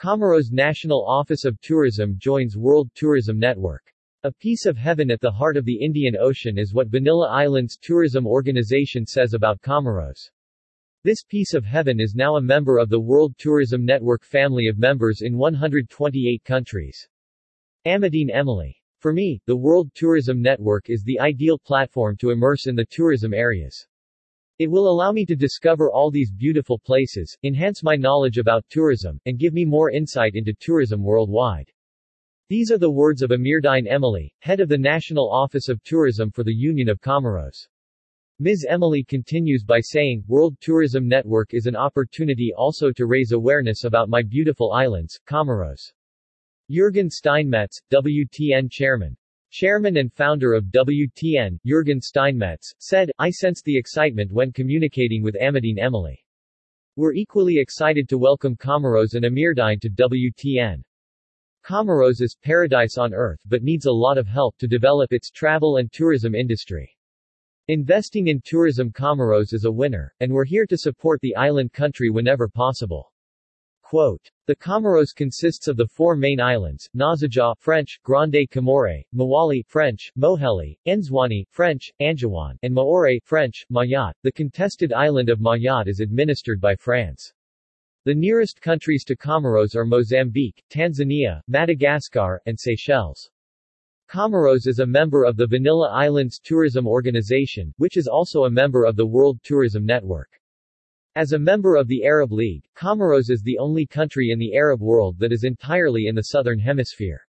Comoros 0.00 0.50
National 0.50 1.04
Office 1.06 1.44
of 1.44 1.60
Tourism 1.60 2.16
joins 2.16 2.56
World 2.56 2.88
Tourism 2.94 3.38
Network. 3.38 3.92
A 4.22 4.32
piece 4.32 4.64
of 4.64 4.78
heaven 4.78 5.10
at 5.10 5.20
the 5.20 5.30
heart 5.30 5.58
of 5.58 5.66
the 5.66 5.78
Indian 5.78 6.16
Ocean 6.16 6.56
is 6.56 6.72
what 6.72 6.88
Vanilla 6.88 7.28
Islands 7.28 7.76
Tourism 7.76 8.26
Organization 8.26 9.04
says 9.04 9.34
about 9.34 9.60
Comoros. 9.60 10.30
This 11.04 11.22
piece 11.22 11.52
of 11.52 11.66
heaven 11.66 12.00
is 12.00 12.14
now 12.14 12.36
a 12.36 12.40
member 12.40 12.78
of 12.78 12.88
the 12.88 12.98
World 12.98 13.34
Tourism 13.36 13.84
Network 13.84 14.24
family 14.24 14.68
of 14.68 14.78
members 14.78 15.20
in 15.20 15.36
128 15.36 16.44
countries. 16.44 17.06
Amadine 17.84 18.30
Emily. 18.30 18.74
For 19.00 19.12
me, 19.12 19.42
the 19.44 19.58
World 19.58 19.90
Tourism 19.94 20.40
Network 20.40 20.88
is 20.88 21.02
the 21.02 21.20
ideal 21.20 21.58
platform 21.58 22.16
to 22.20 22.30
immerse 22.30 22.66
in 22.66 22.74
the 22.74 22.86
tourism 22.86 23.34
areas. 23.34 23.86
It 24.60 24.70
will 24.70 24.90
allow 24.90 25.10
me 25.10 25.24
to 25.24 25.34
discover 25.34 25.90
all 25.90 26.10
these 26.10 26.30
beautiful 26.30 26.78
places, 26.78 27.34
enhance 27.44 27.82
my 27.82 27.96
knowledge 27.96 28.36
about 28.36 28.68
tourism, 28.68 29.18
and 29.24 29.38
give 29.38 29.54
me 29.54 29.64
more 29.64 29.90
insight 29.90 30.34
into 30.34 30.52
tourism 30.52 31.02
worldwide. 31.02 31.72
These 32.50 32.70
are 32.70 32.76
the 32.76 32.90
words 32.90 33.22
of 33.22 33.30
Amirdine 33.30 33.86
Emily, 33.88 34.34
head 34.40 34.60
of 34.60 34.68
the 34.68 34.76
National 34.76 35.32
Office 35.32 35.70
of 35.70 35.82
Tourism 35.82 36.30
for 36.30 36.44
the 36.44 36.52
Union 36.52 36.90
of 36.90 37.00
Comoros. 37.00 37.68
Ms. 38.38 38.66
Emily 38.68 39.02
continues 39.02 39.64
by 39.64 39.80
saying, 39.80 40.24
World 40.28 40.58
Tourism 40.60 41.08
Network 41.08 41.54
is 41.54 41.64
an 41.64 41.74
opportunity 41.74 42.52
also 42.54 42.92
to 42.92 43.06
raise 43.06 43.32
awareness 43.32 43.84
about 43.84 44.10
my 44.10 44.20
beautiful 44.20 44.72
islands, 44.72 45.18
Comoros. 45.26 45.90
Jürgen 46.70 47.08
Steinmetz, 47.08 47.80
WTN 47.90 48.70
chairman, 48.70 49.16
Chairman 49.52 49.96
and 49.96 50.12
founder 50.12 50.54
of 50.54 50.66
WTN, 50.66 51.58
Jürgen 51.66 52.00
Steinmetz, 52.00 52.72
said, 52.78 53.10
I 53.18 53.30
sensed 53.30 53.64
the 53.64 53.76
excitement 53.76 54.30
when 54.30 54.52
communicating 54.52 55.24
with 55.24 55.34
Amadine 55.34 55.80
Emily. 55.80 56.24
We're 56.94 57.14
equally 57.14 57.58
excited 57.58 58.08
to 58.08 58.18
welcome 58.18 58.54
Comoros 58.54 59.14
and 59.14 59.24
Amirdine 59.24 59.80
to 59.80 59.90
WTN. 59.90 60.84
Comoros 61.64 62.20
is 62.20 62.38
paradise 62.40 62.96
on 62.96 63.12
earth 63.12 63.40
but 63.44 63.64
needs 63.64 63.86
a 63.86 63.92
lot 63.92 64.18
of 64.18 64.28
help 64.28 64.56
to 64.58 64.68
develop 64.68 65.12
its 65.12 65.32
travel 65.32 65.78
and 65.78 65.92
tourism 65.92 66.36
industry. 66.36 66.96
Investing 67.66 68.28
in 68.28 68.40
tourism 68.44 68.92
Comoros 68.92 69.52
is 69.52 69.64
a 69.64 69.72
winner, 69.72 70.14
and 70.20 70.32
we're 70.32 70.44
here 70.44 70.66
to 70.66 70.78
support 70.78 71.20
the 71.22 71.34
island 71.34 71.72
country 71.72 72.08
whenever 72.08 72.48
possible. 72.48 73.09
Quote, 73.90 74.30
the 74.46 74.54
Comoros 74.54 75.12
consists 75.12 75.66
of 75.66 75.76
the 75.76 75.88
four 75.88 76.14
main 76.14 76.40
islands, 76.40 76.88
Ngazidja 76.96 77.56
French, 77.58 77.98
Grande 78.04 78.46
Comore, 78.48 79.02
Mwali 79.12 79.66
French, 79.66 80.12
Moheli, 80.16 80.78
Nzwani 80.86 81.44
French, 81.50 81.92
Anjouan, 82.00 82.56
and 82.62 82.72
Maore 82.72 83.18
French, 83.24 83.66
Mayotte. 83.68 84.14
The 84.22 84.30
contested 84.30 84.92
island 84.92 85.28
of 85.28 85.40
Mayotte 85.40 85.88
is 85.88 85.98
administered 85.98 86.60
by 86.60 86.76
France. 86.76 87.32
The 88.04 88.14
nearest 88.14 88.60
countries 88.60 89.02
to 89.06 89.16
Comoros 89.16 89.74
are 89.74 89.84
Mozambique, 89.84 90.62
Tanzania, 90.70 91.40
Madagascar, 91.48 92.40
and 92.46 92.56
Seychelles. 92.56 93.28
Comoros 94.08 94.68
is 94.68 94.78
a 94.78 94.86
member 94.86 95.24
of 95.24 95.36
the 95.36 95.48
Vanilla 95.48 95.90
Islands 95.90 96.38
Tourism 96.38 96.86
Organization, 96.86 97.74
which 97.78 97.96
is 97.96 98.06
also 98.06 98.44
a 98.44 98.50
member 98.50 98.84
of 98.84 98.94
the 98.94 99.08
World 99.08 99.40
Tourism 99.42 99.84
Network. 99.84 100.39
As 101.16 101.32
a 101.32 101.38
member 101.40 101.74
of 101.74 101.88
the 101.88 102.04
Arab 102.04 102.30
League, 102.30 102.62
Comoros 102.76 103.30
is 103.30 103.42
the 103.42 103.58
only 103.58 103.84
country 103.84 104.30
in 104.30 104.38
the 104.38 104.54
Arab 104.54 104.80
world 104.80 105.18
that 105.18 105.32
is 105.32 105.42
entirely 105.42 106.06
in 106.06 106.14
the 106.14 106.22
southern 106.22 106.60
hemisphere. 106.60 107.26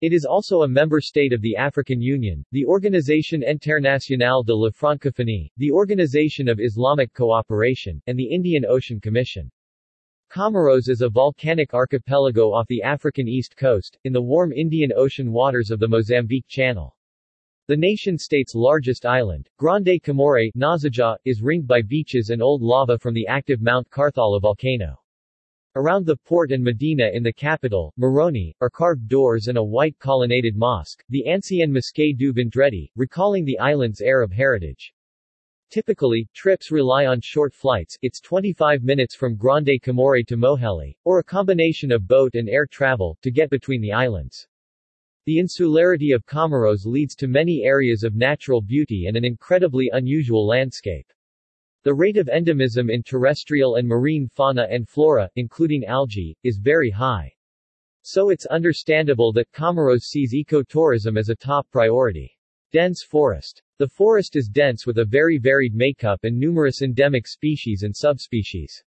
It 0.00 0.12
is 0.12 0.24
also 0.24 0.62
a 0.62 0.68
member 0.68 1.00
state 1.00 1.32
of 1.32 1.42
the 1.42 1.56
African 1.56 2.00
Union, 2.00 2.44
the 2.52 2.64
Organisation 2.64 3.42
Internationale 3.42 4.44
de 4.44 4.54
la 4.54 4.70
Francophonie, 4.70 5.50
the 5.56 5.72
Organization 5.72 6.48
of 6.48 6.60
Islamic 6.60 7.12
Cooperation, 7.12 8.00
and 8.06 8.16
the 8.16 8.32
Indian 8.32 8.64
Ocean 8.64 9.00
Commission. 9.00 9.50
Comoros 10.30 10.88
is 10.88 11.00
a 11.00 11.08
volcanic 11.08 11.74
archipelago 11.74 12.52
off 12.52 12.68
the 12.68 12.80
African 12.80 13.26
east 13.26 13.56
coast, 13.56 13.98
in 14.04 14.12
the 14.12 14.22
warm 14.22 14.52
Indian 14.52 14.92
Ocean 14.94 15.32
waters 15.32 15.72
of 15.72 15.80
the 15.80 15.88
Mozambique 15.88 16.46
Channel. 16.46 16.96
The 17.70 17.76
nation-state's 17.76 18.56
largest 18.56 19.06
island, 19.06 19.48
Grande 19.56 20.02
Comore 20.02 20.50
Ngazidja, 20.56 21.16
is 21.24 21.40
ringed 21.40 21.68
by 21.68 21.82
beaches 21.82 22.30
and 22.30 22.42
old 22.42 22.62
lava 22.62 22.98
from 22.98 23.14
the 23.14 23.28
active 23.28 23.62
Mount 23.62 23.88
Karthala 23.90 24.40
volcano. 24.40 25.00
Around 25.76 26.04
the 26.04 26.16
port 26.16 26.50
and 26.50 26.64
Medina 26.64 27.08
in 27.12 27.22
the 27.22 27.32
capital, 27.32 27.94
Moroni, 27.96 28.56
are 28.60 28.70
carved 28.70 29.06
doors 29.06 29.46
and 29.46 29.56
a 29.56 29.62
white 29.62 29.96
colonnaded 30.00 30.56
mosque, 30.56 31.04
the 31.10 31.24
Ancien 31.28 31.70
Mosquée 31.70 32.12
du 32.18 32.32
Vendredi, 32.32 32.90
recalling 32.96 33.44
the 33.44 33.60
island's 33.60 34.00
Arab 34.00 34.32
heritage. 34.32 34.92
Typically, 35.70 36.28
trips 36.34 36.72
rely 36.72 37.06
on 37.06 37.20
short 37.20 37.54
flights 37.54 37.96
it's 38.02 38.20
25 38.20 38.82
minutes 38.82 39.14
from 39.14 39.36
Grande 39.36 39.78
Comore 39.80 40.26
to 40.26 40.36
Moheli, 40.36 40.96
or 41.04 41.20
a 41.20 41.24
combination 41.24 41.92
of 41.92 42.08
boat 42.08 42.34
and 42.34 42.48
air 42.48 42.66
travel, 42.66 43.16
to 43.22 43.30
get 43.30 43.48
between 43.48 43.80
the 43.80 43.92
islands. 43.92 44.48
The 45.26 45.38
insularity 45.38 46.12
of 46.12 46.24
Comoros 46.24 46.86
leads 46.86 47.14
to 47.16 47.28
many 47.28 47.62
areas 47.62 48.04
of 48.04 48.14
natural 48.14 48.62
beauty 48.62 49.06
and 49.06 49.16
an 49.16 49.24
incredibly 49.24 49.90
unusual 49.92 50.46
landscape. 50.46 51.06
The 51.82 51.94
rate 51.94 52.16
of 52.16 52.28
endemism 52.28 52.90
in 52.90 53.02
terrestrial 53.02 53.76
and 53.76 53.86
marine 53.86 54.28
fauna 54.28 54.66
and 54.70 54.88
flora, 54.88 55.30
including 55.36 55.84
algae, 55.84 56.36
is 56.42 56.58
very 56.58 56.90
high. 56.90 57.32
So 58.02 58.30
it's 58.30 58.46
understandable 58.46 59.32
that 59.34 59.52
Comoros 59.52 60.04
sees 60.04 60.32
ecotourism 60.32 61.18
as 61.18 61.28
a 61.28 61.36
top 61.36 61.70
priority. 61.70 62.38
Dense 62.72 63.02
forest. 63.02 63.62
The 63.78 63.88
forest 63.88 64.36
is 64.36 64.48
dense 64.48 64.86
with 64.86 64.98
a 64.98 65.04
very 65.04 65.38
varied 65.38 65.74
makeup 65.74 66.24
and 66.24 66.38
numerous 66.38 66.82
endemic 66.82 67.26
species 67.26 67.82
and 67.82 67.94
subspecies. 67.94 68.84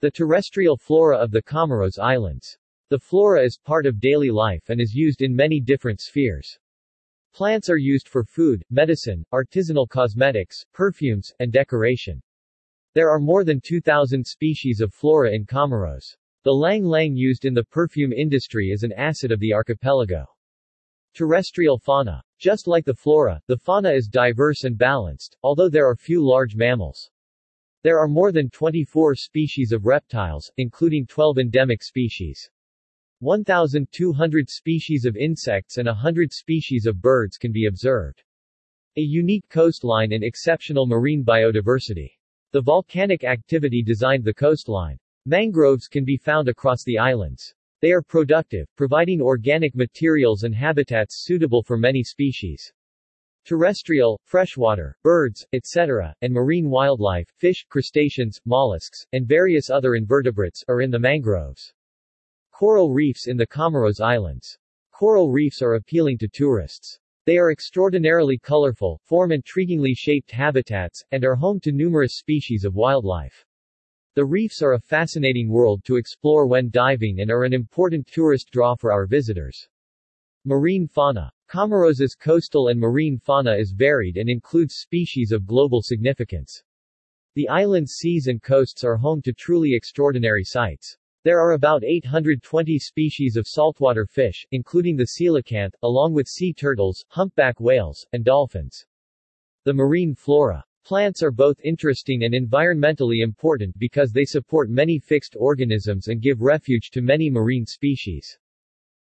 The 0.00 0.10
terrestrial 0.10 0.78
flora 0.78 1.18
of 1.18 1.30
the 1.30 1.42
Comoros 1.42 1.98
Islands. 1.98 2.56
The 2.90 2.98
flora 2.98 3.44
is 3.44 3.56
part 3.56 3.86
of 3.86 4.00
daily 4.00 4.30
life 4.30 4.68
and 4.68 4.80
is 4.80 4.92
used 4.92 5.22
in 5.22 5.32
many 5.32 5.60
different 5.60 6.00
spheres. 6.00 6.58
Plants 7.32 7.70
are 7.70 7.76
used 7.76 8.08
for 8.08 8.24
food, 8.24 8.64
medicine, 8.68 9.24
artisanal 9.32 9.88
cosmetics, 9.88 10.64
perfumes, 10.72 11.32
and 11.38 11.52
decoration. 11.52 12.20
There 12.94 13.08
are 13.08 13.20
more 13.20 13.44
than 13.44 13.60
2,000 13.60 14.26
species 14.26 14.80
of 14.80 14.92
flora 14.92 15.32
in 15.32 15.46
Comoros. 15.46 16.16
The 16.42 16.50
ylang 16.50 16.82
ylang 16.82 17.14
used 17.14 17.44
in 17.44 17.54
the 17.54 17.62
perfume 17.62 18.12
industry 18.12 18.70
is 18.70 18.82
an 18.82 18.92
acid 18.94 19.30
of 19.30 19.38
the 19.38 19.54
archipelago. 19.54 20.26
Terrestrial 21.14 21.78
fauna. 21.78 22.20
Just 22.40 22.66
like 22.66 22.84
the 22.84 22.92
flora, 22.92 23.40
the 23.46 23.58
fauna 23.58 23.92
is 23.92 24.08
diverse 24.08 24.64
and 24.64 24.76
balanced, 24.76 25.36
although 25.44 25.68
there 25.68 25.88
are 25.88 25.94
few 25.94 26.26
large 26.26 26.56
mammals. 26.56 27.08
There 27.84 28.00
are 28.00 28.08
more 28.08 28.32
than 28.32 28.50
24 28.50 29.14
species 29.14 29.70
of 29.70 29.86
reptiles, 29.86 30.50
including 30.56 31.06
12 31.06 31.38
endemic 31.38 31.84
species. 31.84 32.50
1,200 33.20 34.48
species 34.50 35.04
of 35.04 35.16
insects 35.16 35.78
and 35.78 35.86
100 35.86 36.32
species 36.32 36.86
of 36.86 37.00
birds 37.00 37.36
can 37.36 37.52
be 37.52 37.66
observed. 37.66 38.22
A 38.96 39.00
unique 39.00 39.48
coastline 39.48 40.12
and 40.12 40.24
exceptional 40.24 40.86
marine 40.86 41.24
biodiversity. 41.24 42.10
The 42.52 42.60
volcanic 42.60 43.22
activity 43.22 43.82
designed 43.82 44.24
the 44.24 44.34
coastline. 44.34 44.98
Mangroves 45.26 45.86
can 45.86 46.04
be 46.04 46.16
found 46.16 46.48
across 46.48 46.82
the 46.84 46.98
islands. 46.98 47.54
They 47.80 47.92
are 47.92 48.02
productive, 48.02 48.66
providing 48.76 49.20
organic 49.22 49.74
materials 49.74 50.42
and 50.42 50.54
habitats 50.54 51.24
suitable 51.24 51.62
for 51.62 51.78
many 51.78 52.02
species. 52.02 52.72
Terrestrial, 53.44 54.20
freshwater, 54.24 54.96
birds, 55.02 55.46
etc., 55.52 56.14
and 56.22 56.32
marine 56.32 56.68
wildlife, 56.68 57.28
fish, 57.36 57.64
crustaceans, 57.68 58.40
mollusks, 58.44 59.06
and 59.12 59.26
various 59.26 59.70
other 59.70 59.94
invertebrates, 59.94 60.64
are 60.68 60.80
in 60.80 60.90
the 60.90 60.98
mangroves. 60.98 61.72
Coral 62.60 62.92
reefs 62.92 63.26
in 63.26 63.38
the 63.38 63.46
Comoros 63.46 64.02
Islands. 64.02 64.58
Coral 64.92 65.32
reefs 65.32 65.62
are 65.62 65.76
appealing 65.76 66.18
to 66.18 66.28
tourists. 66.28 66.98
They 67.24 67.38
are 67.38 67.52
extraordinarily 67.52 68.36
colorful, 68.36 69.00
form 69.02 69.30
intriguingly 69.30 69.94
shaped 69.96 70.30
habitats, 70.30 71.02
and 71.10 71.24
are 71.24 71.36
home 71.36 71.58
to 71.60 71.72
numerous 71.72 72.16
species 72.16 72.66
of 72.66 72.74
wildlife. 72.74 73.46
The 74.14 74.26
reefs 74.26 74.60
are 74.60 74.74
a 74.74 74.78
fascinating 74.78 75.48
world 75.48 75.84
to 75.86 75.96
explore 75.96 76.46
when 76.46 76.68
diving 76.68 77.20
and 77.20 77.30
are 77.30 77.44
an 77.44 77.54
important 77.54 78.06
tourist 78.06 78.50
draw 78.50 78.74
for 78.76 78.92
our 78.92 79.06
visitors. 79.06 79.66
Marine 80.44 80.86
fauna. 80.86 81.32
Comoros's 81.48 82.14
coastal 82.14 82.68
and 82.68 82.78
marine 82.78 83.16
fauna 83.16 83.54
is 83.54 83.72
varied 83.72 84.18
and 84.18 84.28
includes 84.28 84.74
species 84.74 85.32
of 85.32 85.46
global 85.46 85.80
significance. 85.80 86.62
The 87.36 87.48
island's 87.48 87.92
seas 87.92 88.26
and 88.26 88.42
coasts 88.42 88.84
are 88.84 88.96
home 88.96 89.22
to 89.22 89.32
truly 89.32 89.74
extraordinary 89.74 90.44
sights. 90.44 90.98
There 91.22 91.38
are 91.38 91.52
about 91.52 91.84
820 91.84 92.78
species 92.78 93.36
of 93.36 93.46
saltwater 93.46 94.06
fish, 94.06 94.46
including 94.52 94.96
the 94.96 95.04
coelacanth, 95.04 95.74
along 95.82 96.14
with 96.14 96.26
sea 96.26 96.54
turtles, 96.54 97.04
humpback 97.08 97.60
whales, 97.60 98.06
and 98.14 98.24
dolphins. 98.24 98.86
The 99.64 99.74
marine 99.74 100.14
flora. 100.14 100.64
Plants 100.82 101.22
are 101.22 101.30
both 101.30 101.60
interesting 101.62 102.24
and 102.24 102.32
environmentally 102.32 103.22
important 103.22 103.78
because 103.78 104.12
they 104.12 104.24
support 104.24 104.70
many 104.70 104.98
fixed 104.98 105.36
organisms 105.38 106.08
and 106.08 106.22
give 106.22 106.40
refuge 106.40 106.90
to 106.92 107.02
many 107.02 107.28
marine 107.28 107.66
species. 107.66 108.38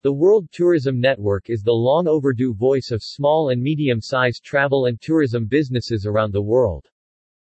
The 0.00 0.14
World 0.14 0.48
Tourism 0.50 0.98
Network 0.98 1.50
is 1.50 1.60
the 1.62 1.72
long 1.72 2.08
overdue 2.08 2.54
voice 2.54 2.90
of 2.90 3.02
small 3.02 3.50
and 3.50 3.62
medium-sized 3.62 4.42
travel 4.42 4.86
and 4.86 4.98
tourism 4.98 5.44
businesses 5.44 6.06
around 6.06 6.32
the 6.32 6.40
world. 6.40 6.88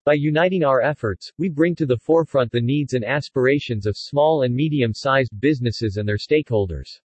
By 0.07 0.13
uniting 0.13 0.63
our 0.63 0.83
efforts, 0.83 1.33
we 1.39 1.49
bring 1.49 1.75
to 1.77 1.87
the 1.87 1.97
forefront 1.97 2.53
the 2.53 2.61
needs 2.61 2.93
and 2.93 3.03
aspirations 3.07 3.87
of 3.87 3.97
small 3.97 4.43
and 4.43 4.55
medium-sized 4.55 5.41
businesses 5.41 5.97
and 5.97 6.07
their 6.07 6.19
stakeholders. 6.19 7.01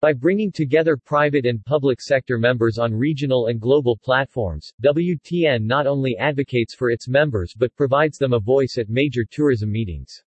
By 0.00 0.12
bringing 0.12 0.50
together 0.50 0.96
private 0.96 1.46
and 1.46 1.64
public 1.64 2.00
sector 2.00 2.36
members 2.36 2.78
on 2.78 2.92
regional 2.92 3.46
and 3.46 3.60
global 3.60 3.96
platforms, 3.96 4.72
WTN 4.82 5.62
not 5.62 5.86
only 5.86 6.16
advocates 6.16 6.74
for 6.74 6.90
its 6.90 7.06
members 7.06 7.54
but 7.56 7.72
provides 7.76 8.18
them 8.18 8.32
a 8.32 8.40
voice 8.40 8.76
at 8.76 8.88
major 8.88 9.24
tourism 9.24 9.70
meetings. 9.70 10.24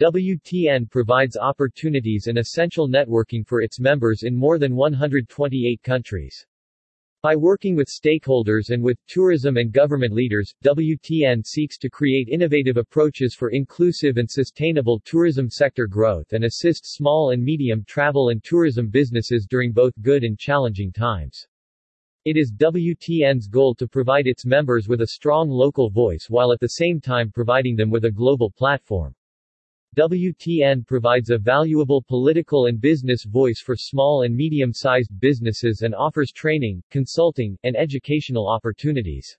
WTN 0.00 0.90
provides 0.90 1.36
opportunities 1.36 2.28
and 2.28 2.38
essential 2.38 2.88
networking 2.88 3.46
for 3.46 3.60
its 3.60 3.78
members 3.78 4.22
in 4.22 4.34
more 4.34 4.58
than 4.58 4.74
128 4.74 5.82
countries. 5.82 6.46
By 7.28 7.36
working 7.36 7.76
with 7.76 7.88
stakeholders 7.88 8.70
and 8.70 8.82
with 8.82 8.96
tourism 9.06 9.58
and 9.58 9.70
government 9.70 10.14
leaders, 10.14 10.54
WTN 10.64 11.44
seeks 11.44 11.76
to 11.76 11.90
create 11.90 12.30
innovative 12.30 12.78
approaches 12.78 13.34
for 13.34 13.50
inclusive 13.50 14.16
and 14.16 14.30
sustainable 14.30 14.98
tourism 15.04 15.50
sector 15.50 15.86
growth 15.86 16.32
and 16.32 16.44
assist 16.44 16.86
small 16.86 17.32
and 17.32 17.44
medium 17.44 17.84
travel 17.86 18.30
and 18.30 18.42
tourism 18.42 18.88
businesses 18.88 19.46
during 19.46 19.72
both 19.72 19.92
good 20.00 20.24
and 20.24 20.38
challenging 20.38 20.90
times. 20.90 21.46
It 22.24 22.38
is 22.38 22.50
WTN's 22.50 23.46
goal 23.46 23.74
to 23.74 23.86
provide 23.86 24.26
its 24.26 24.46
members 24.46 24.88
with 24.88 25.02
a 25.02 25.08
strong 25.08 25.50
local 25.50 25.90
voice 25.90 26.28
while 26.30 26.50
at 26.50 26.60
the 26.60 26.68
same 26.80 26.98
time 26.98 27.30
providing 27.30 27.76
them 27.76 27.90
with 27.90 28.06
a 28.06 28.10
global 28.10 28.50
platform. 28.50 29.14
WTN 29.96 30.86
provides 30.86 31.30
a 31.30 31.38
valuable 31.38 32.02
political 32.02 32.66
and 32.66 32.80
business 32.80 33.24
voice 33.24 33.60
for 33.60 33.74
small 33.74 34.22
and 34.22 34.36
medium-sized 34.36 35.10
businesses 35.18 35.82
and 35.82 35.94
offers 35.94 36.30
training, 36.30 36.82
consulting, 36.90 37.56
and 37.64 37.74
educational 37.76 38.48
opportunities. 38.48 39.36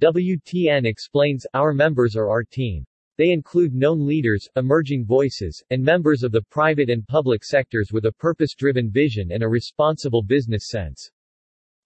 WTN 0.00 0.84
explains, 0.86 1.46
our 1.54 1.72
members 1.72 2.16
are 2.16 2.28
our 2.28 2.42
team. 2.42 2.84
They 3.16 3.30
include 3.30 3.74
known 3.74 4.06
leaders, 4.06 4.48
emerging 4.56 5.04
voices, 5.04 5.62
and 5.70 5.82
members 5.82 6.22
of 6.22 6.32
the 6.32 6.42
private 6.50 6.90
and 6.90 7.06
public 7.06 7.44
sectors 7.44 7.92
with 7.92 8.06
a 8.06 8.12
purpose-driven 8.12 8.90
vision 8.90 9.30
and 9.30 9.42
a 9.42 9.48
responsible 9.48 10.22
business 10.22 10.68
sense. 10.68 11.10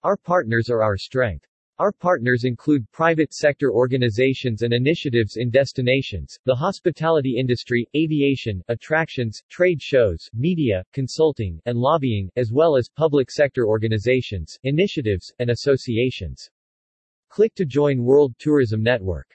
Our 0.03 0.17
partners 0.17 0.69
are 0.69 0.81
our 0.81 0.97
strength. 0.97 1.45
Our 1.77 1.91
partners 1.91 2.45
include 2.45 2.89
private 2.93 3.33
sector 3.33 3.69
organizations 3.69 4.61
and 4.61 4.73
initiatives 4.73 5.35
in 5.35 5.49
destinations, 5.49 6.39
the 6.45 6.55
hospitality 6.55 7.35
industry, 7.37 7.85
aviation, 7.93 8.63
attractions, 8.69 9.43
trade 9.49 9.81
shows, 9.81 10.29
media, 10.33 10.85
consulting, 10.93 11.59
and 11.65 11.77
lobbying, 11.77 12.31
as 12.37 12.53
well 12.53 12.77
as 12.77 12.87
public 12.87 13.29
sector 13.29 13.67
organizations, 13.67 14.57
initiatives, 14.63 15.33
and 15.39 15.49
associations. 15.49 16.49
Click 17.27 17.53
to 17.55 17.65
join 17.65 18.05
World 18.05 18.33
Tourism 18.39 18.81
Network. 18.81 19.34